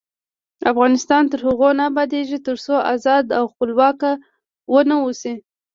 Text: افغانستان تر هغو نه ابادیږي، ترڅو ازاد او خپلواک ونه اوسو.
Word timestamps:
افغانستان 0.71 1.23
تر 1.31 1.39
هغو 1.47 1.69
نه 1.77 1.83
ابادیږي، 1.91 2.37
ترڅو 2.47 2.75
ازاد 2.93 3.25
او 3.37 3.43
خپلواک 3.53 3.99
ونه 4.73 4.95
اوسو. 5.03 5.33